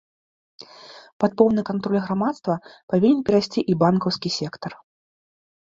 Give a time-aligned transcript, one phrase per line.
[1.23, 2.55] Пад поўны кантроль грамадства
[2.95, 4.71] павінен перайсці і банкаўскі сектар.